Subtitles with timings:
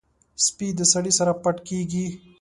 [0.45, 2.05] سپي د سړي سره پټ کېږي.